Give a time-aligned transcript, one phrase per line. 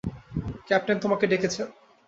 [0.67, 1.67] Captain তোমাকে ডেকেছেন।